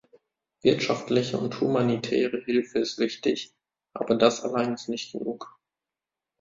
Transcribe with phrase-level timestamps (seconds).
[0.63, 3.53] Wirtschaftliche und humanitäre Hilfe ist wichtig,
[3.93, 5.55] aber das alleine ist nicht genug.